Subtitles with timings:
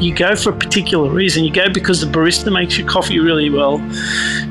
[0.00, 1.44] You go for a particular reason.
[1.44, 3.80] You go because the barista makes your coffee really well.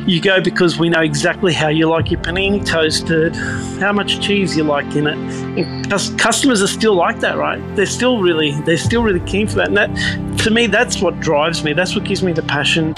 [0.08, 3.36] You go because we know exactly how you like your panini toasted,
[3.82, 5.18] how much cheese you like in it.
[5.58, 7.60] And customers are still like that, right?
[7.76, 9.68] They're still really, they're still really keen for that.
[9.68, 11.74] And that, to me, that's what drives me.
[11.74, 12.94] That's what gives me the passion.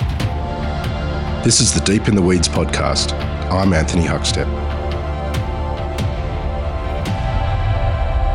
[1.43, 3.13] This is the Deep in the Weeds podcast.
[3.51, 4.47] I'm Anthony Huckstep.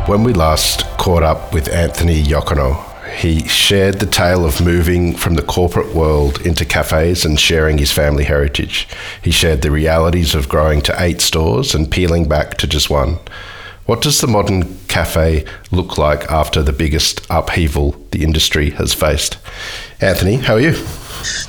[0.09, 2.88] When we last caught up with Anthony Iacono,
[3.19, 7.91] he shared the tale of moving from the corporate world into cafes and sharing his
[7.91, 8.87] family heritage.
[9.21, 13.19] He shared the realities of growing to eight stores and peeling back to just one.
[13.87, 19.37] What does the modern cafe look like after the biggest upheaval the industry has faced?
[20.01, 20.77] Anthony, how are you?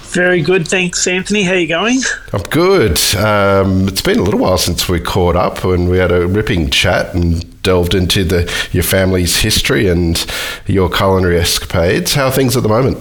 [0.10, 1.44] Very good, thanks, Anthony.
[1.44, 2.00] How are you going?
[2.34, 3.00] I'm good.
[3.16, 6.72] Um, it's been a little while since we caught up, and we had a ripping
[6.72, 10.26] chat and delved into the your family's history and
[10.66, 12.16] your culinary escapades.
[12.16, 12.98] How are things at the moment?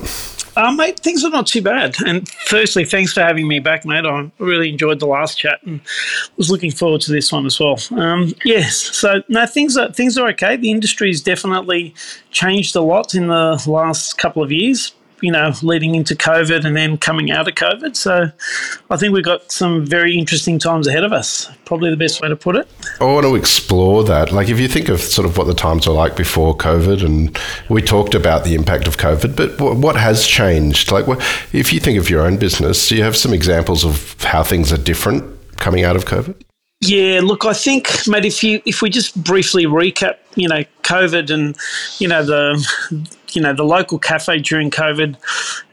[0.54, 1.94] Uh, mate, things are not too bad.
[2.04, 4.05] And firstly, thanks for having me back, mate.
[4.05, 5.80] I really enjoyed the last chat and
[6.36, 7.78] was looking forward to this one as well.
[7.92, 10.56] Um, yes, so no, things are things are okay.
[10.56, 11.94] The industry's definitely
[12.33, 16.77] changed a lot in the last couple of years you know, leading into COVID and
[16.77, 17.97] then coming out of COVID.
[17.97, 18.30] So
[18.91, 21.50] I think we've got some very interesting times ahead of us.
[21.64, 22.69] Probably the best way to put it.
[23.00, 24.33] I want to explore that.
[24.33, 27.39] Like, if you think of sort of what the times were like before COVID, and
[27.69, 30.91] we talked about the impact of COVID, but what has changed?
[30.92, 31.06] Like,
[31.52, 34.72] if you think of your own business, do you have some examples of how things
[34.72, 35.24] are different
[35.56, 36.34] coming out of COVID?
[36.80, 41.28] Yeah, look, I think, mate, if you if we just briefly recap, you know, COVID
[41.28, 41.56] and
[41.98, 45.16] you know the you know the local cafe during COVID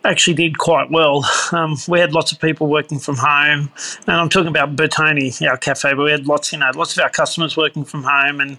[0.04, 1.26] actually did quite well.
[1.52, 3.72] Um, we had lots of people working from home,
[4.08, 7.04] and I'm talking about Bertoni, our cafe, but we had lots, you know, lots of
[7.04, 8.58] our customers working from home, and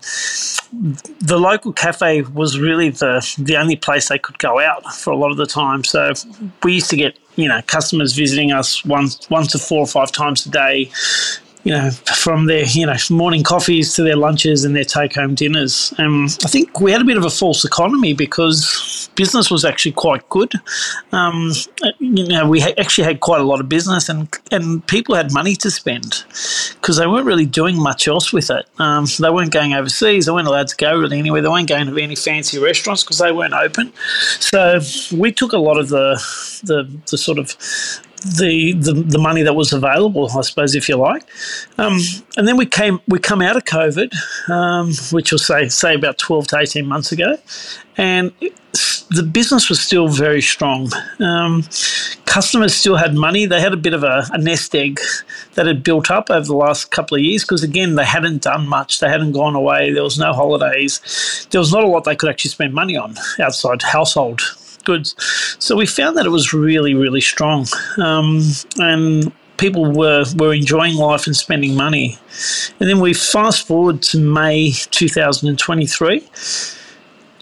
[1.20, 5.16] the local cafe was really the the only place they could go out for a
[5.16, 5.84] lot of the time.
[5.84, 6.12] So
[6.62, 10.12] we used to get you know customers visiting us once once to four or five
[10.12, 10.90] times a day
[11.66, 15.34] you know, from their, you know, morning coffees to their lunches and their take home
[15.34, 15.92] dinners.
[15.98, 19.90] Um, I think we had a bit of a false economy because business was actually
[19.90, 20.52] quite good.
[21.10, 21.50] Um,
[21.98, 25.32] you know, we ha- actually had quite a lot of business and, and people had
[25.32, 26.22] money to spend
[26.80, 28.64] because they weren't really doing much else with it.
[28.78, 30.26] Um, they weren't going overseas.
[30.26, 31.42] They weren't allowed to go really anywhere.
[31.42, 33.92] They weren't going to any fancy restaurants because they weren't open.
[34.38, 34.78] So
[35.10, 36.14] we took a lot of the,
[36.62, 37.56] the, the sort of
[38.22, 41.22] the, the, the money that was available, I suppose, if you like.
[41.78, 41.98] Um,
[42.36, 44.12] and then we came we come out of COVID,
[44.50, 47.38] um, which was say say about twelve to eighteen months ago,
[47.96, 48.32] and
[49.10, 50.90] the business was still very strong.
[51.20, 51.62] Um,
[52.26, 53.46] customers still had money.
[53.46, 55.00] They had a bit of a, a, nest egg
[55.54, 58.68] that had built up over the last couple of years because, again, they hadn't done
[58.68, 59.00] much.
[59.00, 59.92] They hadn't gone away.
[59.92, 61.46] There was no holidays.
[61.50, 64.42] There was not a lot they could actually spend money on outside household
[64.86, 65.14] goods.
[65.58, 67.66] So we found that it was really, really strong.
[67.98, 68.40] Um,
[68.78, 72.18] and people were, were enjoying life and spending money.
[72.80, 76.28] And then we fast forward to May 2023.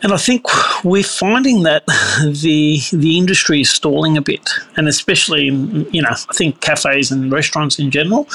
[0.02, 0.44] And I think
[0.84, 1.86] we're finding that
[2.26, 7.32] the the industry is stalling a bit, and especially you know I think cafes and
[7.32, 8.28] restaurants in general,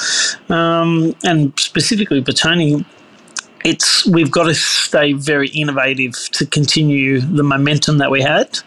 [0.48, 2.84] um, and specifically Bertoni
[3.64, 8.58] it's we've got to stay very innovative to continue the momentum that we had.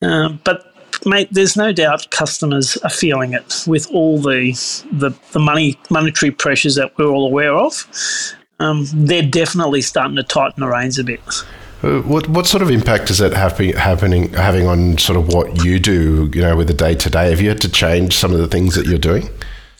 [0.00, 0.74] Uh, but
[1.06, 4.52] mate, there's no doubt customers are feeling it with all the
[4.92, 7.86] the, the money monetary pressures that we're all aware of.
[8.58, 11.20] Um, they're definitely starting to tighten the reins a bit.
[11.82, 15.80] Uh, what what sort of impact is that happening having on sort of what you
[15.80, 16.30] do?
[16.32, 18.46] You know, with the day to day, have you had to change some of the
[18.46, 19.28] things that you're doing?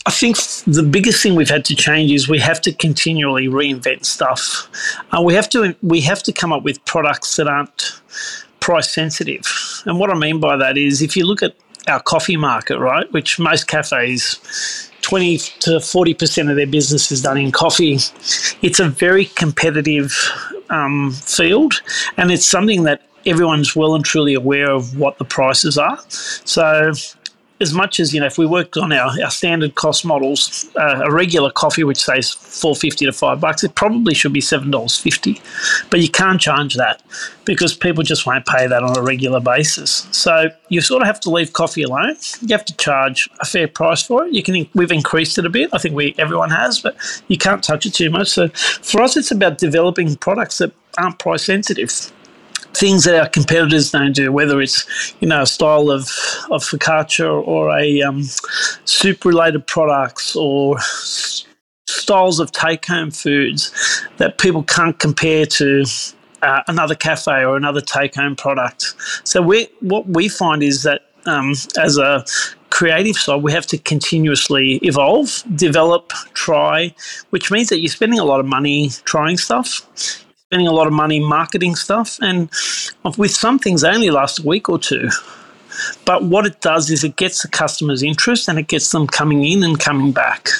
[0.04, 0.36] I think
[0.66, 4.68] the biggest thing we've had to change is we have to continually reinvent stuff.
[5.16, 8.00] Uh, we have to we have to come up with products that aren't
[8.60, 9.44] price sensitive.
[9.86, 11.54] And what I mean by that is if you look at
[11.88, 17.36] our coffee market, right, which most cafes 20 to 40% of their business is done
[17.38, 17.98] in coffee.
[18.62, 20.12] It's a very competitive
[20.70, 21.82] um, field,
[22.16, 25.98] and it's something that everyone's well and truly aware of what the prices are.
[26.08, 26.92] So
[27.62, 31.02] as much as you know, if we worked on our, our standard cost models, uh,
[31.04, 34.70] a regular coffee which says four fifty to five bucks, it probably should be seven
[34.70, 35.40] dollars fifty,
[35.88, 37.02] but you can't charge that
[37.44, 40.06] because people just won't pay that on a regular basis.
[40.10, 42.16] So you sort of have to leave coffee alone.
[42.40, 44.32] You have to charge a fair price for it.
[44.32, 45.70] You can we've increased it a bit.
[45.72, 46.96] I think we everyone has, but
[47.28, 48.28] you can't touch it too much.
[48.28, 51.90] So for us, it's about developing products that aren't price sensitive
[52.74, 56.02] things that our competitors don't do, whether it's you know a style of
[56.50, 58.24] of focaccia or a um,
[58.84, 60.78] soup related products or
[61.86, 63.72] styles of take home foods
[64.16, 65.84] that people can't compare to
[66.42, 68.94] uh, another cafe or another take home product.
[69.24, 72.24] So we what we find is that um, as a
[72.70, 76.94] creative side, we have to continuously evolve, develop, try,
[77.30, 79.86] which means that you're spending a lot of money trying stuff,
[80.52, 82.50] spending a lot of money marketing stuff, and
[83.16, 85.08] with some things, they only last a week or two.
[86.04, 89.44] But what it does is it gets the customer's interest and it gets them coming
[89.44, 90.50] in and coming back.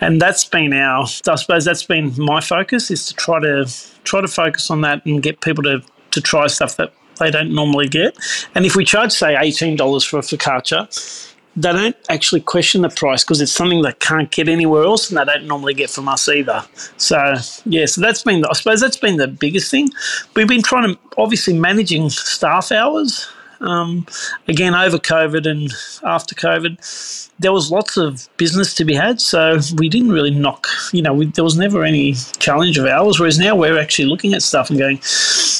[0.00, 3.68] And that's been our, I suppose that's been my focus is to try to
[4.04, 5.82] try to focus on that and get people to,
[6.12, 8.16] to try stuff that they don't normally get.
[8.54, 11.27] And if we charge, say, $18 for a focaccia,
[11.62, 15.18] they don't actually question the price because it's something they can't get anywhere else and
[15.18, 16.64] they don't normally get from us either.
[16.96, 17.34] So,
[17.66, 19.90] yeah, so that's been, I suppose that's been the biggest thing.
[20.34, 23.28] We've been trying to, obviously, managing staff hours
[23.60, 24.06] um,
[24.46, 25.72] again, over COVID and
[26.04, 29.20] after COVID, there was lots of business to be had.
[29.20, 33.18] So we didn't really knock, you know, we, there was never any challenge of ours.
[33.18, 35.00] Whereas now we're actually looking at stuff and going,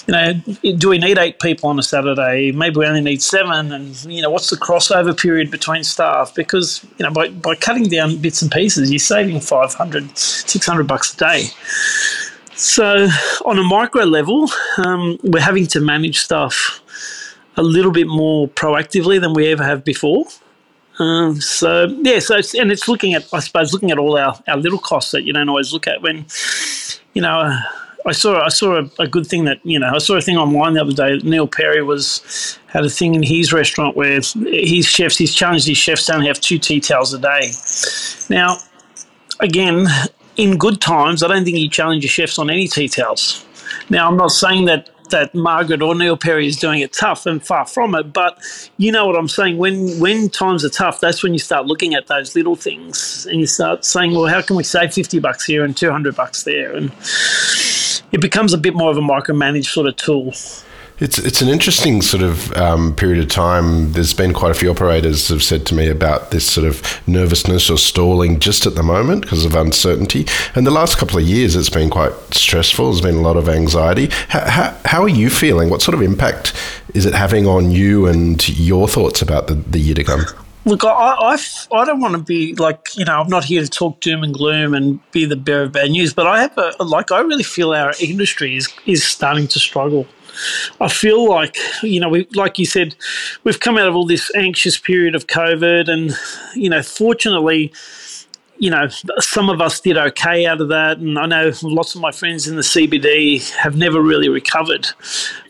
[0.07, 2.53] you know, do we need eight people on a Saturday?
[2.53, 3.73] Maybe we only need seven.
[3.73, 6.35] And, you know, what's the crossover period between staff?
[6.35, 11.15] Because, you know, by, by cutting down bits and pieces, you're saving 500, 600 bucks
[11.15, 11.45] a day.
[12.55, 13.07] So
[13.45, 14.49] on a micro level,
[14.79, 16.83] um, we're having to manage stuff
[17.59, 20.25] a little bit more proactively than we ever have before.
[20.99, 24.41] Um, so yeah, so it's, and it's looking at I suppose looking at all our,
[24.49, 26.27] our little costs that you don't always look at when
[27.13, 27.41] you know.
[27.41, 27.61] Uh,
[28.07, 30.39] I saw I saw a, a, good thing that you know I saw a thing
[30.39, 31.19] online the other day.
[31.19, 35.77] Neil Perry was had a thing in his restaurant where his chefs he's challenged his
[35.77, 37.51] chefs to only have two tea towels a day.
[38.31, 38.59] Now,
[39.41, 39.89] again,
[40.37, 43.45] in good times, I don't think you challenge your chefs on any tea towels.
[43.91, 47.45] Now, I'm not saying that that Margaret or Neil Perry is doing it tough and
[47.45, 48.13] far from it.
[48.13, 48.39] But
[48.77, 49.59] you know what I'm saying.
[49.59, 53.41] When when times are tough, that's when you start looking at those little things and
[53.41, 56.75] you start saying, well, how can we save 50 bucks here and 200 bucks there?
[56.75, 56.93] And
[58.13, 60.33] it becomes a bit more of a micromanaged sort of tool.
[61.01, 63.93] It's it's an interesting sort of um, period of time.
[63.93, 67.71] There's been quite a few operators have said to me about this sort of nervousness
[67.71, 70.27] or stalling just at the moment because of uncertainty.
[70.57, 72.91] And the last couple of years, it's been quite stressful.
[72.91, 74.09] There's been a lot of anxiety.
[74.29, 75.71] How, how, how are you feeling?
[75.71, 76.53] What sort of impact
[76.95, 80.25] is it having on you and your thoughts about the, the year to come?
[80.65, 81.39] Look, I, I,
[81.73, 84.35] I don't want to be like, you know, I'm not here to talk doom and
[84.35, 87.45] gloom and be the bearer of bad news, but I have a, like, I really
[87.45, 90.09] feel our industry is, is starting to struggle.
[90.81, 92.95] I feel like you know, we like you said,
[93.45, 96.17] we've come out of all this anxious period of COVID, and
[96.55, 97.73] you know, fortunately.
[98.61, 98.89] You know,
[99.19, 102.49] some of us did okay out of that, and I know lots of my friends
[102.49, 104.89] in the CBD have never really recovered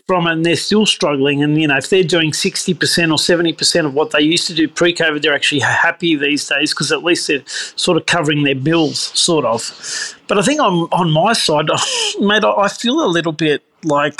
[0.09, 1.43] from it, and they're still struggling.
[1.43, 4.47] And you know, if they're doing sixty percent or seventy percent of what they used
[4.47, 8.43] to do pre-COVID, they're actually happy these days because at least they're sort of covering
[8.43, 10.15] their bills, sort of.
[10.27, 11.67] But I think on on my side,
[12.19, 14.19] mate, I feel a little bit like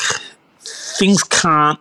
[1.00, 1.80] things can't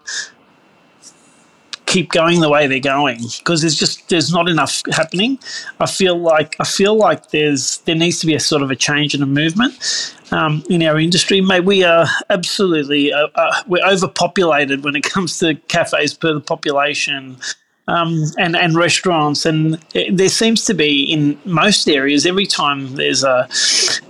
[1.87, 5.38] keep going the way they're going because there's just there's not enough happening.
[5.81, 8.76] I feel like I feel like there's there needs to be a sort of a
[8.76, 11.41] change in a movement um, in our industry.
[11.41, 16.41] Mate, we are absolutely uh, uh, we're overpopulated when it comes to cafes per the
[16.41, 17.37] population
[17.88, 22.94] um, and and restaurants, and it, there seems to be in most areas every time
[22.94, 23.49] there's a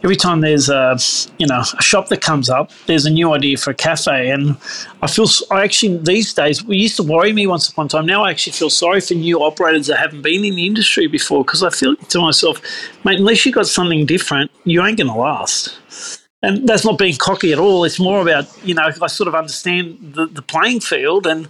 [0.03, 0.99] every time there's a
[1.39, 4.57] you know a shop that comes up, there's a new idea for a cafe, and
[5.01, 8.05] I feel I actually these days we used to worry me once upon a time.
[8.05, 11.45] Now I actually feel sorry for new operators that haven't been in the industry before
[11.45, 12.61] because I feel to myself,
[13.05, 17.53] mate, unless you got something different, you ain't to last and that's not being cocky
[17.53, 17.85] at all.
[17.85, 21.27] It's more about, you know, I sort of understand the, the playing field.
[21.27, 21.49] And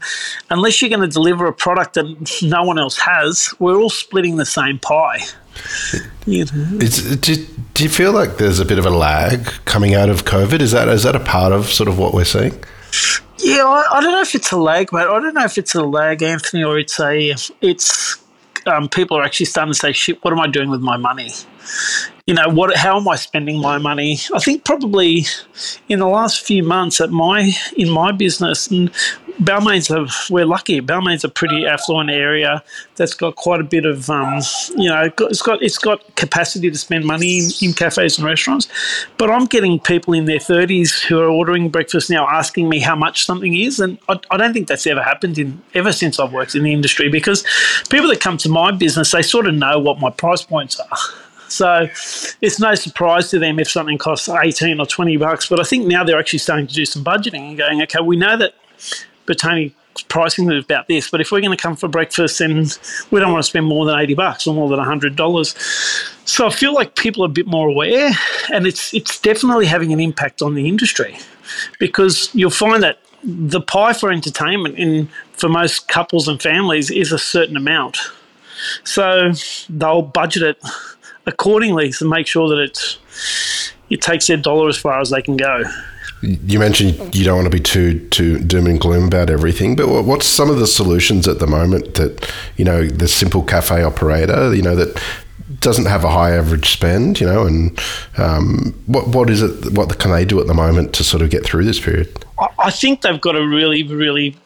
[0.49, 4.37] unless you're going to deliver a product that no one else has, we're all splitting
[4.37, 5.21] the same pie.
[6.25, 6.79] You know?
[6.79, 10.61] do, do you feel like there's a bit of a lag coming out of COVID?
[10.61, 12.53] Is that is that a part of sort of what we're seeing?
[13.39, 15.03] Yeah, I, I don't know if it's a lag, mate.
[15.03, 18.17] I don't know if it's a lag, Anthony, or it's a it's
[18.67, 21.31] um, people are actually starting to say, "Shit, what am I doing with my money?"
[22.29, 25.25] You know what how am i spending my money i think probably
[25.89, 28.93] in the last few months at my in my business and
[29.41, 30.81] Balmain's a, we're lucky.
[30.81, 32.63] Balmain's a pretty affluent area
[32.97, 34.41] that's got quite a bit of, um,
[34.77, 38.67] you know, it's got it's got capacity to spend money in, in cafes and restaurants.
[39.17, 42.97] But I'm getting people in their 30s who are ordering breakfast now asking me how
[42.97, 46.33] much something is, and I, I don't think that's ever happened in ever since I've
[46.33, 47.45] worked in the industry because
[47.91, 50.99] people that come to my business they sort of know what my price points are.
[51.49, 51.89] So
[52.41, 55.49] it's no surprise to them if something costs 18 or 20 bucks.
[55.49, 58.17] But I think now they're actually starting to do some budgeting and going, okay, we
[58.17, 58.55] know that
[59.27, 59.73] Bertoni
[60.09, 62.67] pricing is about this, but if we're going to come for breakfast, then
[63.11, 66.19] we don't want to spend more than 80 bucks or more than $100.
[66.25, 68.13] So I feel like people are a bit more aware,
[68.53, 71.19] and it's it's definitely having an impact on the industry.
[71.79, 77.13] because you'll find that the pie for entertainment in for most couples and families is
[77.13, 77.99] a certain amount.
[78.85, 79.33] So
[79.69, 80.63] they'll budget it
[81.29, 82.99] accordingly to make sure that it's
[83.91, 85.63] it takes their dollar as far as they can go.
[86.23, 89.87] You mentioned you don't want to be too too doom and gloom about everything, but
[90.03, 94.53] what's some of the solutions at the moment that you know the simple cafe operator,
[94.53, 95.01] you know that
[95.61, 97.79] doesn't have a high average spend, you know, and
[98.17, 99.73] um, what what is it?
[99.73, 102.25] What can they do at the moment to sort of get through this period?
[102.59, 104.37] I think they've got a really, really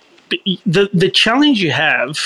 [0.67, 2.19] the the challenge you have,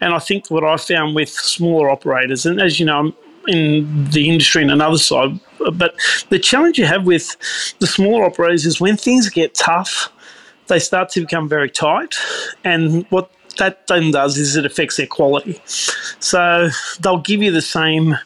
[0.00, 3.14] and I think what I found with smaller operators, and as you know, I'm
[3.48, 5.38] in the industry and another side,
[5.72, 5.94] but
[6.28, 7.36] the challenge you have with
[7.78, 10.12] the smaller operators is when things get tough,
[10.68, 12.14] they start to become very tight,
[12.64, 15.60] and what that then does is it affects their quality.
[15.66, 16.70] So
[17.00, 18.16] they'll give you the same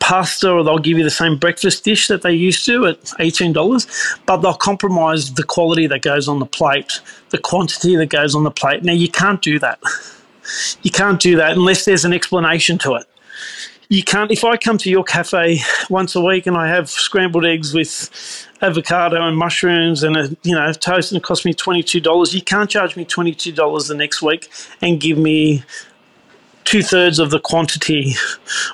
[0.00, 4.16] pasta or they'll give you the same breakfast dish that they used to at $18,
[4.26, 7.00] but they'll compromise the quality that goes on the plate,
[7.30, 8.82] the quantity that goes on the plate.
[8.82, 9.78] Now, you can't do that.
[10.82, 13.06] You can't do that unless there's an explanation to it.
[13.94, 17.44] You can't, if I come to your cafe once a week and I have scrambled
[17.44, 18.10] eggs with
[18.60, 22.68] avocado and mushrooms and a you know toast and it cost me $22, you can't
[22.68, 24.50] charge me $22 the next week
[24.82, 25.62] and give me
[26.64, 28.14] two thirds of the quantity,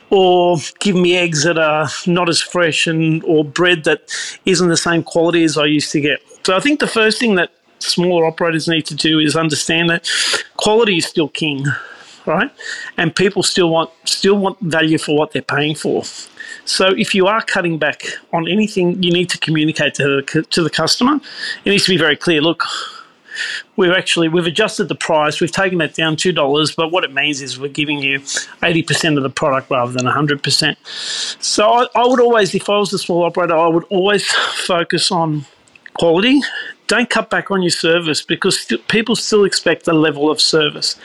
[0.08, 4.10] or give me eggs that are not as fresh and or bread that
[4.46, 6.20] isn't the same quality as I used to get.
[6.46, 10.08] So I think the first thing that smaller operators need to do is understand that
[10.56, 11.66] quality is still king,
[12.26, 12.50] right?
[12.96, 16.04] And people still want still want value for what they're paying for.
[16.64, 20.62] So if you are cutting back on anything, you need to communicate to the, to
[20.62, 21.20] the customer.
[21.64, 22.40] It needs to be very clear.
[22.40, 22.64] Look,
[23.76, 25.40] we've actually we've adjusted the price.
[25.40, 28.22] We've taken that down two dollars, but what it means is we're giving you
[28.62, 30.78] eighty percent of the product rather than hundred percent.
[30.84, 34.26] So I, I would always, if I was a small operator, I would always
[34.66, 35.46] focus on
[35.94, 36.40] quality.
[36.90, 40.96] Don't cut back on your service because st- people still expect a level of service.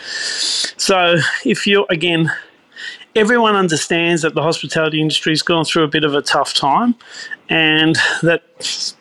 [0.77, 2.31] So if you're again
[3.15, 6.95] everyone understands that the hospitality industry has gone through a bit of a tough time
[7.49, 8.41] and that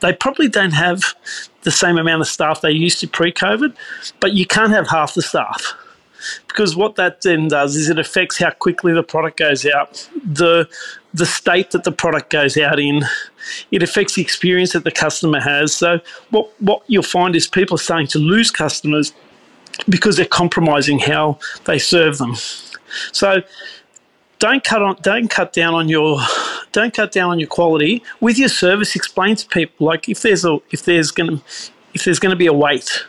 [0.01, 1.15] they probably don't have
[1.63, 3.75] the same amount of staff they used to pre COVID,
[4.21, 5.73] but you can't have half the staff.
[6.49, 10.69] Because what that then does is it affects how quickly the product goes out, the
[11.15, 13.05] the state that the product goes out in.
[13.71, 15.75] It affects the experience that the customer has.
[15.75, 19.13] So what what you'll find is people are starting to lose customers
[19.89, 22.35] because they're compromising how they serve them.
[23.13, 23.43] So
[24.41, 26.19] don't cut on don't cut down on your
[26.73, 30.45] don't cut down on your quality with your service explain to people like if there's
[30.45, 31.43] a if there's going to
[31.95, 33.07] if there's going to be a wait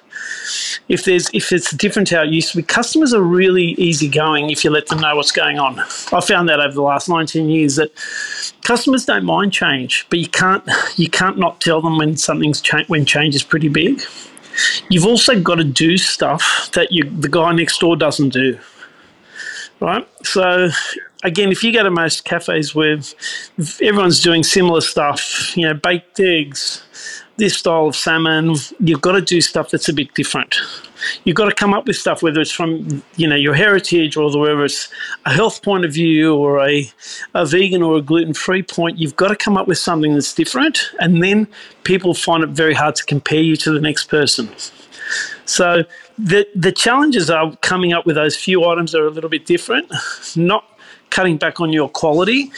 [0.87, 4.99] if there's if it's different to be customers are really easygoing if you let them
[4.99, 5.79] know what's going on.
[5.79, 7.91] I found that over the last 19 years that
[8.63, 10.63] customers don't mind change but you can't
[10.95, 14.01] you can't not tell them when something's cha- when change is pretty big.
[14.89, 18.59] You've also got to do stuff that you the guy next door doesn't do
[19.79, 20.07] right?
[20.23, 20.69] So
[21.23, 22.99] again, if you go to most cafes where
[23.81, 26.83] everyone's doing similar stuff, you know, baked eggs,
[27.37, 30.55] this style of salmon, you've got to do stuff that's a bit different.
[31.25, 34.25] You've got to come up with stuff, whether it's from you know your heritage or
[34.39, 34.89] whether it's
[35.25, 36.89] a health point of view or a,
[37.33, 38.97] a vegan or a gluten free point.
[38.97, 41.47] You've got to come up with something that's different, and then
[41.83, 44.49] people find it very hard to compare you to the next person.
[45.45, 45.83] So
[46.17, 49.45] the the challenges are coming up with those few items that are a little bit
[49.45, 49.91] different,
[50.35, 50.65] not
[51.15, 52.51] cutting back on your quality.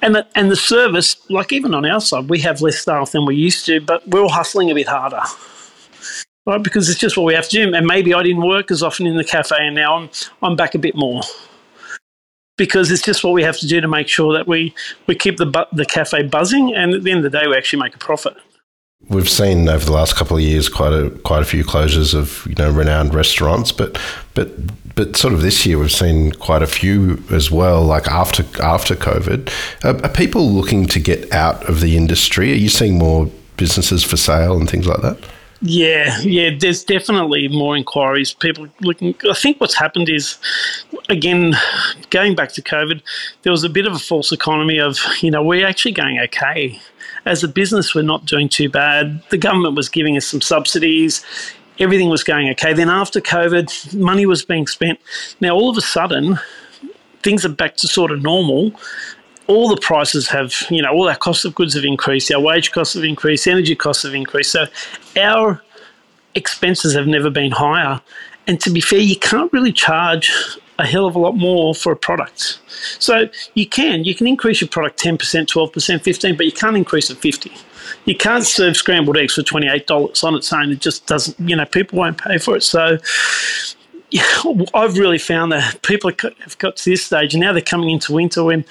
[0.00, 3.26] And the, and the service like even on our side we have less staff than
[3.26, 5.22] we used to but we're all hustling a bit harder.
[6.46, 6.62] Right?
[6.62, 7.74] Because it's just what we have to do.
[7.74, 10.10] And maybe I didn't work as often in the cafe and now I'm
[10.42, 11.22] I'm back a bit more.
[12.56, 14.72] Because it's just what we have to do to make sure that we
[15.08, 17.82] we keep the the cafe buzzing and at the end of the day we actually
[17.82, 18.36] make a profit
[19.08, 22.46] We've seen over the last couple of years quite a quite a few closures of
[22.46, 23.98] you know renowned restaurants, but
[24.34, 24.50] but
[24.94, 27.82] but sort of this year we've seen quite a few as well.
[27.82, 29.50] Like after after COVID,
[29.84, 32.52] are, are people looking to get out of the industry?
[32.52, 35.18] Are you seeing more businesses for sale and things like that?
[35.66, 38.34] Yeah, yeah, there's definitely more inquiries.
[38.34, 39.14] People looking.
[39.28, 40.36] I think what's happened is,
[41.08, 41.54] again,
[42.10, 43.00] going back to COVID,
[43.42, 46.78] there was a bit of a false economy of, you know, we're actually going okay
[47.26, 49.22] as a business, we're not doing too bad.
[49.30, 51.24] The government was giving us some subsidies.
[51.78, 52.72] Everything was going okay.
[52.72, 55.00] Then after COVID, money was being spent.
[55.40, 56.38] Now all of a sudden,
[57.22, 58.72] things are back to sort of normal.
[59.46, 62.32] All the prices have, you know, all our cost of goods have increased.
[62.32, 63.46] Our wage costs have increased.
[63.46, 64.52] Energy costs have increased.
[64.52, 64.66] So
[65.16, 65.62] our
[66.34, 68.00] expenses have never been higher.
[68.46, 70.32] And to be fair, you can't really charge
[70.78, 72.60] a hell of a lot more for a product.
[72.98, 76.52] So you can you can increase your product ten percent, twelve percent, 15%, but you
[76.52, 77.52] can't increase it fifty.
[78.04, 80.70] You can't serve scrambled eggs for twenty eight dollars on its own.
[80.70, 81.38] It just doesn't.
[81.48, 82.62] You know, people won't pay for it.
[82.62, 82.98] So.
[84.74, 88.12] I've really found that people have got to this stage, and now they're coming into
[88.12, 88.64] winter when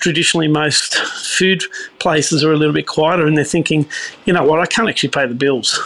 [0.00, 1.62] traditionally most food
[2.00, 3.86] places are a little bit quieter and they're thinking,
[4.24, 5.78] you know what, I can't actually pay the bills.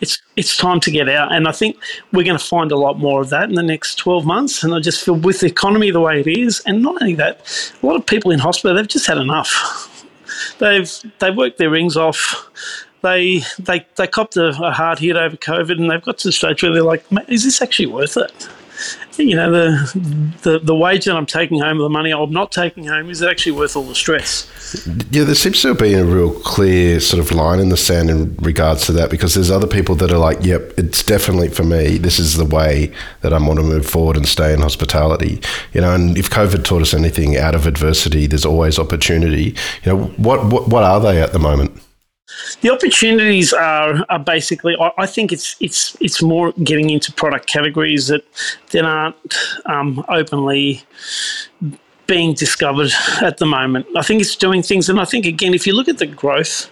[0.00, 1.76] It's it's time to get out, and I think
[2.12, 4.62] we're going to find a lot more of that in the next twelve months.
[4.62, 7.72] And I just feel with the economy the way it is, and not only that,
[7.82, 9.94] a lot of people in hospital they've just had enough.
[10.58, 12.48] They've they've worked their rings off.
[13.02, 16.32] They they they copped a, a hard hit over COVID, and they've got to the
[16.32, 18.48] stage where they're like, "Is this actually worth it?"
[19.16, 22.86] You know, the, the the wage that I'm taking home, the money I'm not taking
[22.86, 24.46] home, is it actually worth all the stress?
[25.10, 28.36] Yeah, there seems to be a real clear sort of line in the sand in
[28.36, 31.98] regards to that because there's other people that are like, yep, it's definitely for me.
[31.98, 32.92] This is the way
[33.22, 35.40] that I want to move forward and stay in hospitality.
[35.72, 39.56] You know, and if COVID taught us anything out of adversity, there's always opportunity.
[39.82, 41.82] You know, what what, what are they at the moment?
[42.60, 44.76] The opportunities are, are basically.
[44.98, 48.24] I, think it's it's it's more getting into product categories that
[48.72, 49.34] that aren't
[49.66, 50.82] um, openly
[52.06, 52.90] being discovered
[53.22, 53.86] at the moment.
[53.96, 56.70] I think it's doing things, and I think again, if you look at the growth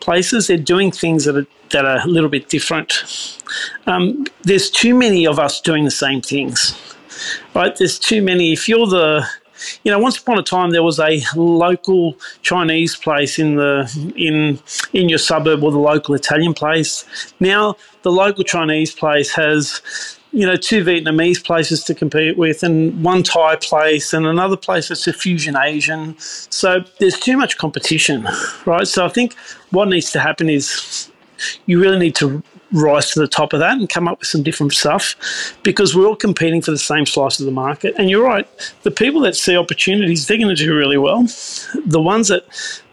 [0.00, 3.40] places, they're doing things that are that are a little bit different.
[3.86, 6.76] Um, there's too many of us doing the same things,
[7.54, 7.74] right?
[7.76, 8.52] There's too many.
[8.52, 9.26] If you're the
[9.82, 14.58] you know, once upon a time there was a local Chinese place in the in
[14.92, 17.04] in your suburb or the local Italian place.
[17.40, 19.82] Now the local Chinese place has
[20.32, 24.88] you know, two Vietnamese places to compete with, and one Thai place, and another place
[24.88, 26.16] that's a fusion Asian.
[26.18, 28.28] So there's too much competition,
[28.66, 28.86] right?
[28.86, 29.34] So I think
[29.70, 31.10] what needs to happen is
[31.66, 34.42] you really need to rise to the top of that and come up with some
[34.42, 35.14] different stuff
[35.62, 37.94] because we're all competing for the same slice of the market.
[37.98, 38.46] And you're right,
[38.82, 41.26] the people that see opportunities, they're going to do really well.
[41.86, 42.44] The ones that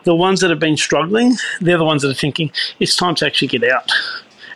[0.03, 3.25] the ones that have been struggling, they're the ones that are thinking it's time to
[3.25, 3.91] actually get out.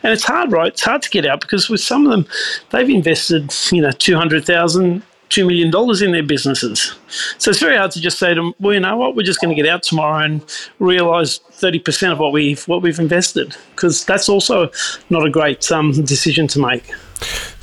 [0.02, 0.68] And it's hard, right?
[0.68, 2.26] It's hard to get out because with some of them,
[2.70, 6.92] they've invested, you know, two hundred thousand, $2 million in their businesses.
[7.38, 9.40] So it's very hard to just say to them, well, you know what, we're just
[9.40, 10.44] going to get out tomorrow and
[10.80, 14.70] realise 30% of what we've, what we've invested, because that's also
[15.08, 16.90] not a great um, decision to make.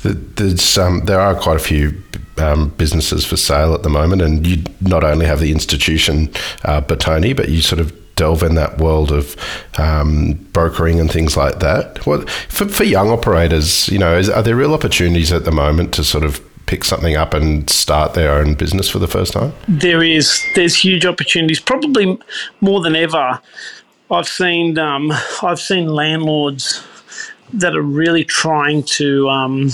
[0.02, 2.02] There's, um, there are quite a few
[2.38, 6.30] um, businesses for sale at the moment, and you not only have the institution
[6.64, 9.36] uh, Bertoni, but you sort of delve in that world of
[9.78, 12.04] um, brokering and things like that.
[12.06, 15.94] What for, for young operators, you know, is, are there real opportunities at the moment
[15.94, 19.52] to sort of pick something up and start their own business for the first time?
[19.66, 20.44] There is.
[20.54, 22.18] There's huge opportunities, probably
[22.60, 23.40] more than ever.
[24.10, 26.84] I've seen um, I've seen landlords
[27.54, 29.70] that are really trying to um,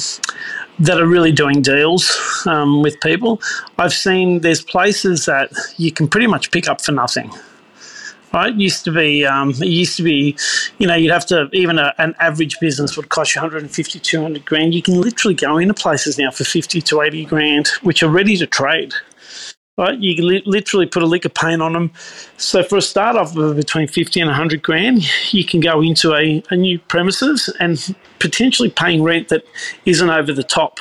[0.79, 3.43] that are really doing deals um, with people.
[3.79, 7.33] I've seen there's places that you can pretty much pick up for nothing
[8.35, 8.53] right?
[8.53, 10.37] It used to be, um, it used to be,
[10.79, 14.45] you know, you'd have to, even a, an average business would cost you 150, 200
[14.47, 14.75] grand.
[14.75, 18.37] You can literally go into places now for 50 to 80 grand, which are ready
[18.39, 18.95] to trade.
[19.79, 21.93] Right, you can li- literally put a lick of paint on them.
[22.37, 26.15] So for a start off of between fifty and hundred grand, you can go into
[26.15, 29.45] a, a new premises and potentially paying rent that
[29.85, 30.79] isn't over the top.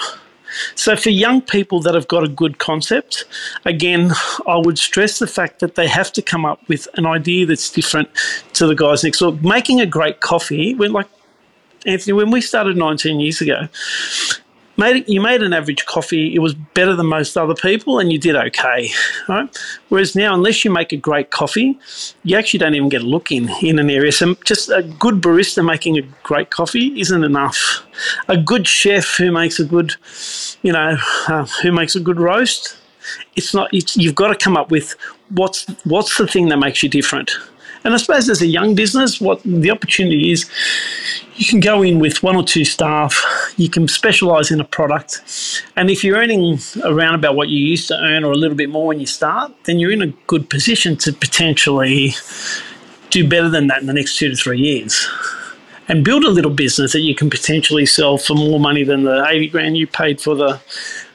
[0.76, 3.26] So, for young people that have got a good concept,
[3.66, 4.12] again,
[4.48, 7.70] I would stress the fact that they have to come up with an idea that's
[7.70, 8.10] different
[8.54, 9.38] to the guys next door.
[9.42, 11.08] Making a great coffee, when like
[11.86, 13.68] Anthony, when we started 19 years ago,
[14.78, 16.34] made you made an average coffee.
[16.34, 18.90] It was better than most other people, and you did okay,
[19.28, 19.58] right?
[19.90, 21.78] Whereas now, unless you make a great coffee,
[22.24, 24.12] you actually don't even get a look in in an area.
[24.12, 27.86] So just a good barista making a great coffee isn't enough.
[28.28, 29.96] A good chef who makes a good,
[30.64, 30.98] you know,
[31.28, 32.78] uh, who makes a good roast,
[33.36, 33.70] it's not.
[33.72, 34.96] It's, you've got to come up with
[35.30, 37.32] what's what's the thing that makes you different.
[37.86, 40.50] And I suppose as a young business, what the opportunity is,
[41.36, 43.22] you can go in with one or two staff,
[43.58, 45.22] you can specialise in a product,
[45.76, 48.70] and if you're earning around about what you used to earn or a little bit
[48.70, 52.14] more when you start, then you're in a good position to potentially
[53.10, 55.10] do better than that in the next two to three years.
[55.88, 59.26] And build a little business that you can potentially sell for more money than the
[59.28, 60.62] 80 grand you paid for the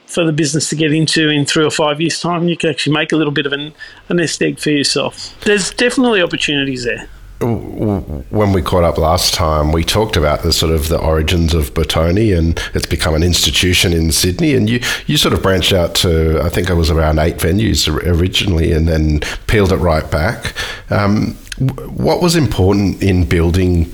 [0.08, 2.94] for the business to get into in three or five years' time, you can actually
[2.94, 3.74] make a little bit of an,
[4.08, 5.38] a nest egg for yourself.
[5.42, 7.08] There's definitely opportunities there.
[7.40, 11.72] When we caught up last time, we talked about the sort of the origins of
[11.74, 14.54] Bertoni, and it's become an institution in Sydney.
[14.54, 17.86] And you, you sort of branched out to, I think it was around eight venues
[17.86, 20.54] originally, and then peeled it right back.
[20.90, 23.92] Um, what was important in building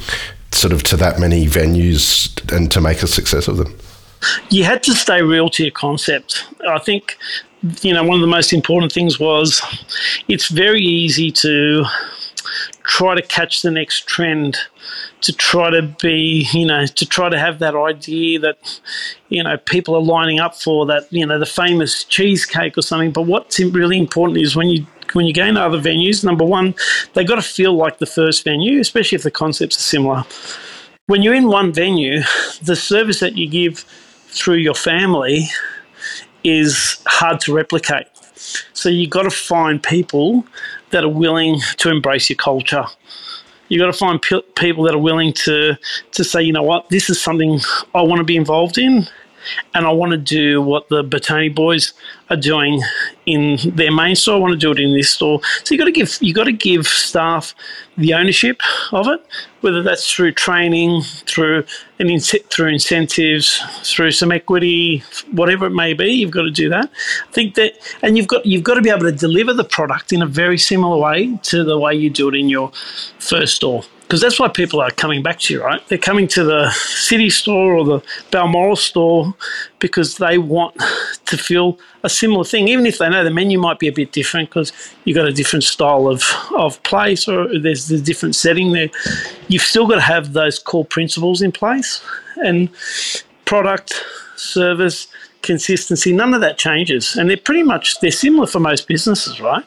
[0.54, 3.74] sort of to that many venues and to make a success of them?
[4.50, 6.46] you had to stay real to your concept.
[6.68, 7.16] I think,
[7.82, 9.62] you know, one of the most important things was
[10.28, 11.84] it's very easy to
[12.84, 14.58] try to catch the next trend,
[15.22, 18.80] to try to be, you know, to try to have that idea that,
[19.28, 23.10] you know, people are lining up for that, you know, the famous cheesecake or something.
[23.10, 26.74] But what's really important is when you when you go into other venues, number one,
[27.14, 30.24] they've got to feel like the first venue, especially if the concepts are similar.
[31.06, 32.22] When you're in one venue,
[32.62, 33.80] the service that you give
[34.28, 35.48] through your family
[36.42, 38.06] is hard to replicate.
[38.72, 40.46] So you've got to find people
[40.90, 42.84] that are willing to embrace your culture.
[43.68, 45.76] You've got to find p- people that are willing to
[46.12, 47.60] to say, you know what, this is something
[47.94, 49.06] I want to be involved in,
[49.74, 51.92] and I want to do what the Bertoni boys
[52.30, 52.82] are doing
[53.26, 54.36] in their main store.
[54.36, 55.40] I want to do it in this store.
[55.64, 57.54] So you got to give you got to give staff
[57.96, 58.60] the ownership
[58.92, 59.24] of it,
[59.60, 61.64] whether that's through training, through
[61.98, 65.02] an in, through incentives, through some equity,
[65.32, 66.06] whatever it may be.
[66.06, 66.90] You've got to do that.
[67.28, 70.12] I think that, and you've got you've got to be able to deliver the product
[70.12, 72.70] in a very similar way to the way you do it in your
[73.18, 75.84] first store because that's why people are coming back to you, right?
[75.88, 78.00] They're coming to the city store or the
[78.30, 79.34] Balmoral store
[79.80, 80.80] because they want
[81.24, 84.12] to feel a similar thing, even if they know the menu might be a bit
[84.12, 84.72] different because
[85.02, 86.22] you've got a different style of,
[86.56, 88.88] of place or there's a different setting there.
[89.48, 92.00] You've still got to have those core principles in place
[92.36, 92.68] and
[93.46, 94.00] product,
[94.36, 95.08] service,
[95.44, 97.16] consistency, none of that changes.
[97.16, 99.64] And they're pretty much, they're similar for most businesses, right?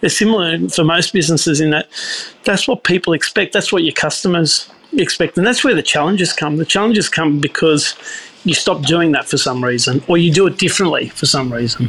[0.00, 1.88] They're similar for most businesses in that
[2.44, 3.52] that's what people expect.
[3.52, 5.36] That's what your customers expect.
[5.36, 6.56] And that's where the challenges come.
[6.56, 7.96] The challenges come because
[8.44, 11.88] you stop doing that for some reason or you do it differently for some reason.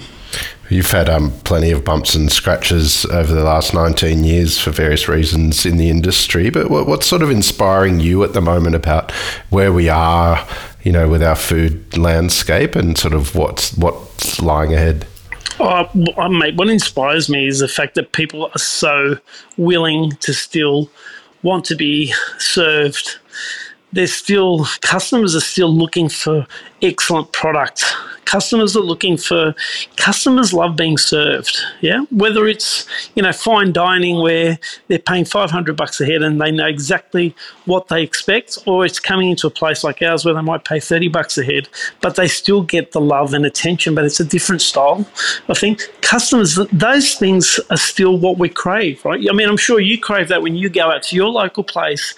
[0.69, 5.07] You've had um, plenty of bumps and scratches over the last 19 years for various
[5.07, 6.49] reasons in the industry.
[6.49, 9.11] But what, what's sort of inspiring you at the moment about
[9.51, 10.45] where we are,
[10.85, 15.05] you know, with our food landscape and sort of what's what's lying ahead?
[15.59, 19.17] Oh, uh, mate, what inspires me is the fact that people are so
[19.57, 20.89] willing to still
[21.41, 23.17] want to be served.
[23.95, 26.45] There's still customers are still looking for
[26.81, 29.55] excellent products customers are looking for
[29.95, 32.01] customers love being served yeah?
[32.11, 36.51] Whether it's you know fine dining where they're paying 500 bucks a head and they
[36.51, 40.41] know exactly what they expect or it's coming into a place like ours where they
[40.41, 41.69] might pay 30 bucks a head
[42.01, 45.07] but they still get the love and attention but it's a different style
[45.49, 45.81] i think.
[46.01, 49.25] Customers those things are still what we crave right?
[49.29, 52.13] I mean i'm sure you crave that when you go out to your local place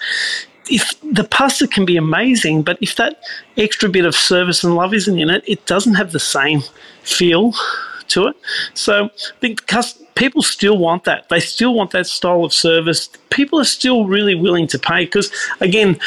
[0.70, 3.22] if the pasta can be amazing, but if that
[3.56, 6.62] extra bit of service and love isn't in it, it doesn't have the same
[7.02, 7.54] feel
[8.08, 8.36] to it.
[8.74, 9.62] So I think
[10.14, 11.28] people still want that.
[11.28, 13.08] They still want that style of service.
[13.30, 15.98] People are still really willing to pay because, again,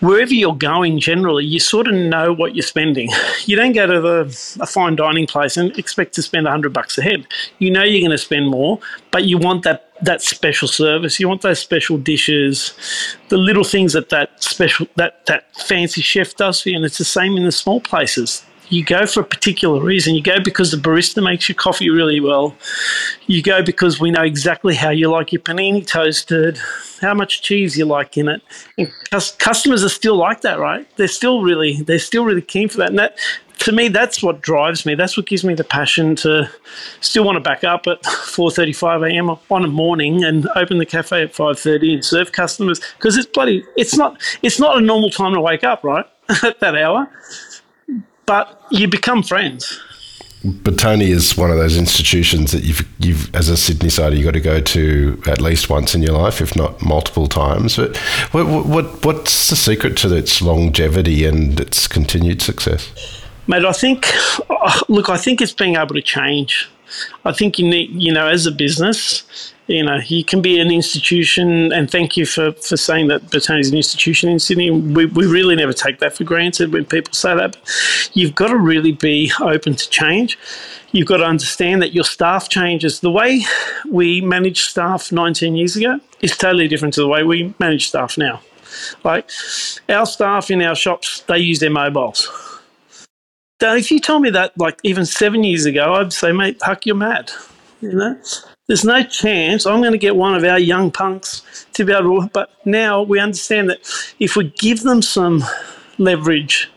[0.00, 3.08] wherever you're going generally you sort of know what you're spending
[3.46, 6.98] you don't go to the, a fine dining place and expect to spend 100 bucks
[6.98, 7.26] a head
[7.58, 8.78] you know you're going to spend more
[9.12, 12.72] but you want that that special service you want those special dishes
[13.28, 16.98] the little things that that special that that fancy chef does for you and it's
[16.98, 20.14] the same in the small places you go for a particular reason.
[20.14, 22.56] You go because the barista makes your coffee really well.
[23.26, 26.58] You go because we know exactly how you like your panini toasted,
[27.00, 28.42] how much cheese you like in it.
[28.78, 28.90] And
[29.38, 30.88] customers are still like that, right?
[30.96, 32.88] They're still really they're still really keen for that.
[32.90, 33.18] And that
[33.58, 34.94] to me that's what drives me.
[34.94, 36.50] That's what gives me the passion to
[37.00, 39.30] still want to back up at 4:35 a.m.
[39.50, 43.64] on a morning and open the cafe at 5:30 and serve customers because it's bloody
[43.76, 46.06] it's not it's not a normal time to wake up, right?
[46.42, 47.10] at that hour
[48.26, 49.80] but you become friends.
[50.44, 54.32] Bertoni is one of those institutions that you've, you've as a Sydney sider, you've got
[54.32, 57.76] to go to at least once in your life, if not multiple times.
[57.76, 57.96] But
[58.32, 63.23] what, what what's the secret to its longevity and its continued success?
[63.46, 64.06] Mate, I think,
[64.48, 66.70] oh, look, I think it's being able to change.
[67.24, 70.70] I think you need, you know, as a business, you know, you can be an
[70.70, 74.70] institution, and thank you for, for saying that Bertoni is an institution in Sydney.
[74.70, 77.56] We, we really never take that for granted when people say that.
[78.14, 80.38] You've got to really be open to change.
[80.92, 83.00] You've got to understand that your staff changes.
[83.00, 83.42] The way
[83.90, 88.16] we managed staff 19 years ago is totally different to the way we manage staff
[88.16, 88.40] now.
[89.02, 89.28] Like
[89.88, 92.28] our staff in our shops, they use their mobiles.
[93.60, 96.86] Now, if you told me that like even seven years ago, I'd say, mate, Huck,
[96.86, 97.30] you're mad.
[97.80, 98.20] You know?
[98.66, 102.22] There's no chance I'm going to get one of our young punks to be able
[102.22, 102.30] to.
[102.32, 103.80] But now we understand that
[104.18, 105.44] if we give them some
[105.98, 106.70] leverage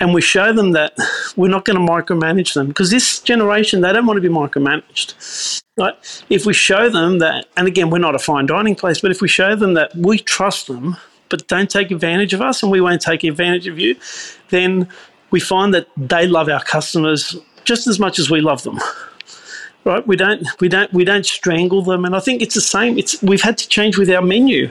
[0.00, 0.94] and we show them that
[1.36, 5.62] we're not going to micromanage them because this generation they don't want to be micromanaged
[5.76, 9.10] right if we show them that and again we're not a fine dining place but
[9.10, 10.96] if we show them that we trust them
[11.28, 13.94] but don't take advantage of us and we won't take advantage of you
[14.50, 14.88] then
[15.34, 18.78] we find that they love our customers just as much as we love them
[19.84, 20.06] right?
[20.06, 22.98] We don't we don't we don't strangle them, and I think it's the same.
[22.98, 24.70] It's we've had to change with our menu.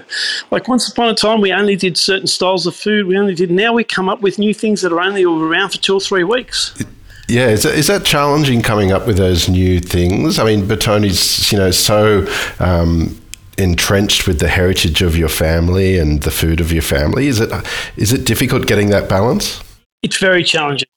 [0.52, 3.06] Like once upon a time, we only did certain styles of food.
[3.06, 3.52] We only did.
[3.52, 6.24] Now we come up with new things that are only around for two or three
[6.24, 6.84] weeks.
[7.28, 10.40] Yeah, is that, is that challenging coming up with those new things?
[10.40, 12.28] I mean, Bertoni's, you know, so
[12.60, 13.18] um,
[13.58, 17.28] entrenched with the heritage of your family and the food of your family.
[17.28, 17.52] Is it
[17.98, 19.62] is it difficult getting that balance?
[20.04, 20.88] It's very challenging.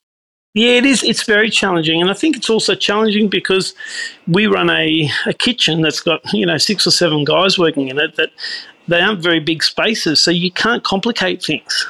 [0.55, 1.03] Yeah, it is.
[1.03, 3.75] It's very challenging, and I think it's also challenging because
[4.27, 7.99] we run a, a kitchen that's got you know six or seven guys working in
[7.99, 8.17] it.
[8.17, 8.31] That
[8.89, 11.87] they aren't very big spaces, so you can't complicate things.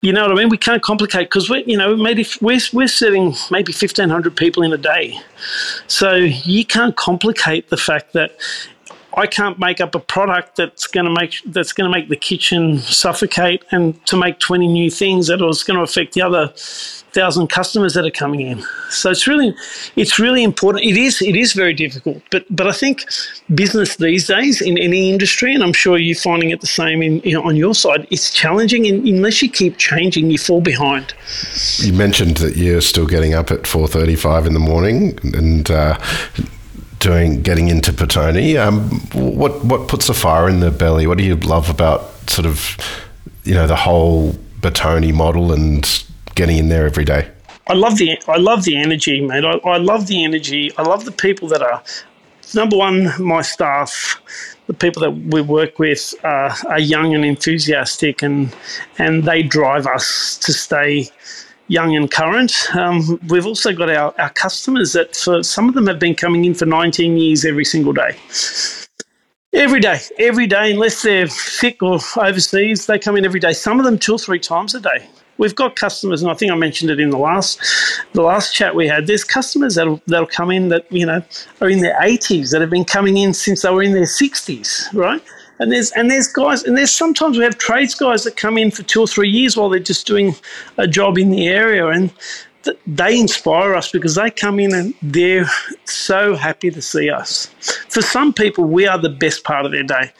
[0.00, 0.48] You know what I mean?
[0.48, 4.62] We can't complicate because we, you know, maybe we're we're serving maybe fifteen hundred people
[4.62, 5.18] in a day,
[5.88, 8.36] so you can't complicate the fact that
[9.16, 12.16] I can't make up a product that's going to make that's going to make the
[12.16, 16.52] kitchen suffocate and to make 20 new things that is going to affect the other
[17.12, 18.64] thousand customers that are coming in.
[18.90, 19.54] So it's really
[19.96, 20.84] it's really important.
[20.84, 23.04] It is it is very difficult, but but I think
[23.54, 27.20] business these days in any industry, and I'm sure you're finding it the same in,
[27.20, 28.86] in on your side, it's challenging.
[28.86, 31.14] And unless you keep changing, you fall behind.
[31.78, 35.70] You mentioned that you're still getting up at 4:35 in the morning and.
[35.70, 35.98] Uh,
[37.02, 38.56] doing getting into Bertoni.
[38.56, 41.06] Um, what what puts a fire in the belly?
[41.06, 42.76] What do you love about sort of
[43.44, 47.28] you know the whole Bertoni model and getting in there every day?
[47.66, 49.44] I love the I love the energy, mate.
[49.44, 50.70] I, I love the energy.
[50.78, 51.82] I love the people that are
[52.54, 53.10] number one.
[53.22, 54.20] My staff,
[54.68, 58.54] the people that we work with, are young and enthusiastic, and
[58.98, 61.10] and they drive us to stay
[61.72, 62.52] young and current.
[62.74, 66.44] Um, we've also got our, our customers that for some of them have been coming
[66.44, 68.14] in for 19 years every single day.
[69.54, 73.54] Every day, every day, unless they're sick or overseas, they come in every day.
[73.54, 75.06] Some of them two or three times a day.
[75.38, 77.58] We've got customers, and I think I mentioned it in the last
[78.12, 79.06] the last chat we had.
[79.06, 81.22] There's customers that'll that'll come in that you know
[81.60, 84.92] are in their 80s that have been coming in since they were in their 60s,
[84.94, 85.22] right?
[85.62, 88.72] And there's and there's guys and there's sometimes we have trades guys that come in
[88.72, 90.34] for two or three years while they're just doing
[90.76, 92.12] a job in the area and
[92.64, 95.48] th- they inspire us because they come in and they're
[95.84, 97.46] so happy to see us.
[97.88, 100.10] For some people, we are the best part of their day.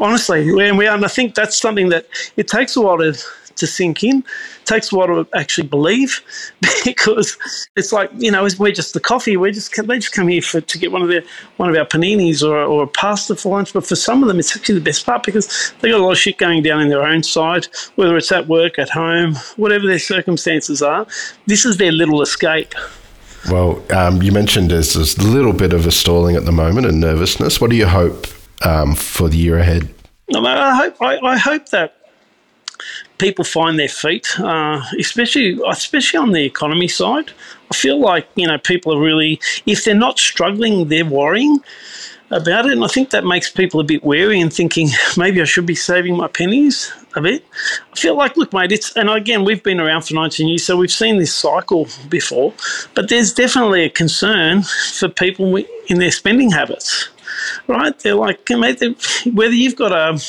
[0.00, 2.06] Honestly, and we are, and I think that's something that
[2.38, 3.14] it takes a while to
[3.58, 4.18] to sink in.
[4.18, 6.22] It takes a while to actually believe
[6.84, 7.36] because
[7.76, 9.36] it's like you know we're just the coffee.
[9.36, 11.22] We just they just come here for to get one of their
[11.56, 13.72] one of our paninis or, or a pasta for lunch.
[13.72, 16.12] But for some of them, it's actually the best part because they got a lot
[16.12, 19.86] of shit going down in their own side, whether it's at work, at home, whatever
[19.86, 21.06] their circumstances are.
[21.46, 22.74] This is their little escape.
[23.50, 27.00] Well, um, you mentioned there's this little bit of a stalling at the moment and
[27.00, 27.60] nervousness.
[27.60, 28.26] What do you hope
[28.64, 29.94] um, for the year ahead?
[30.34, 31.97] I hope I, I hope that
[33.18, 37.32] people find their feet, uh, especially especially on the economy side.
[37.70, 41.58] I feel like you know people are really, if they're not struggling, they're worrying
[42.30, 45.44] about it, and I think that makes people a bit wary and thinking maybe I
[45.44, 47.44] should be saving my pennies a bit.
[47.92, 50.76] I feel like, look, mate, it's and again we've been around for 19 years, so
[50.76, 52.52] we've seen this cycle before,
[52.94, 55.56] but there's definitely a concern for people
[55.88, 57.08] in their spending habits
[57.66, 57.98] right?
[58.00, 58.82] They're like, mate,
[59.32, 60.20] whether you've got a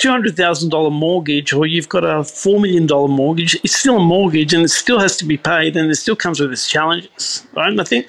[0.00, 4.68] $200,000 mortgage or you've got a $4 million mortgage, it's still a mortgage and it
[4.68, 7.68] still has to be paid and it still comes with its challenges, right?
[7.68, 8.08] And I think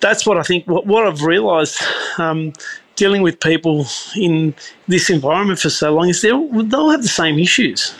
[0.00, 1.82] that's what I think, what, what I've realised
[2.18, 2.52] um,
[2.94, 4.54] dealing with people in
[4.86, 7.94] this environment for so long is they'll, they'll have the same issues.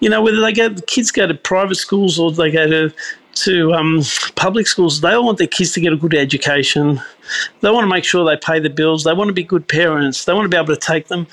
[0.00, 2.92] You know, whether they go, the kids go to private schools or they go to
[3.32, 4.02] to um,
[4.34, 7.00] public schools, they all want their kids to get a good education.
[7.60, 9.04] They want to make sure they pay the bills.
[9.04, 10.24] They want to be good parents.
[10.24, 11.28] They want to be able to take them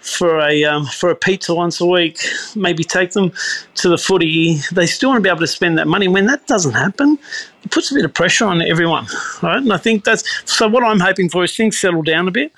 [0.00, 2.18] for a um, for a pizza once a week,
[2.56, 3.32] maybe take them
[3.76, 4.60] to the footy.
[4.72, 6.08] They still want to be able to spend that money.
[6.08, 7.18] When that doesn't happen,
[7.62, 9.06] it puts a bit of pressure on everyone,
[9.42, 9.58] right?
[9.58, 10.68] And I think that's so.
[10.68, 12.52] What I'm hoping for is things settle down a bit.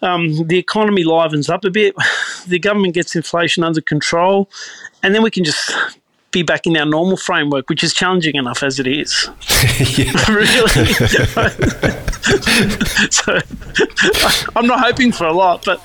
[0.00, 1.94] Um, the economy livens up a bit.
[2.46, 4.48] The government gets inflation under control,
[5.02, 5.72] and then we can just
[6.30, 9.30] be back in our normal framework, which is challenging enough as it is.
[10.28, 10.58] really.
[13.10, 13.38] so
[14.54, 15.80] I'm not hoping for a lot, but.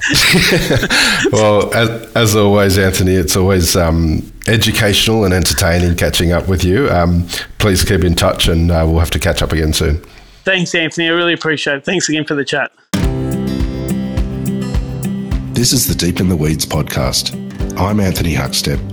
[1.31, 6.89] well, as, as, always, Anthony, it's always um, educational and entertaining catching up with you.
[6.89, 7.27] Um,
[7.59, 10.03] please keep in touch and uh, we'll have to catch up again soon.
[10.43, 11.07] Thanks, Anthony.
[11.07, 11.85] I really appreciate it.
[11.85, 12.71] Thanks again for the chat.
[15.53, 17.33] This is the Deep in the Weeds podcast.
[17.79, 18.92] I'm Anthony Huckstep